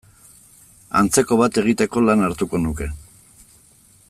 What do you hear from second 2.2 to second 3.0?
hartuko nuke.